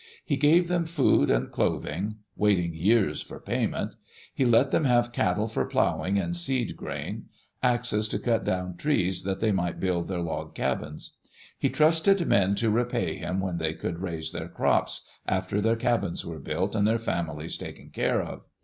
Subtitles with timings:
[0.25, 3.93] He gave them food and clothing, waiting years for payment;
[4.33, 7.25] he let them have cattle for plowing and seed grain;
[7.61, 11.17] axes to cut down trees that they might build their log cabins.
[11.55, 16.25] He trusted men to repay him when they could raise their crops, after their cabins
[16.25, 18.41] were built and their families taken care of.